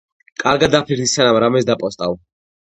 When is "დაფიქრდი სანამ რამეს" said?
0.75-1.69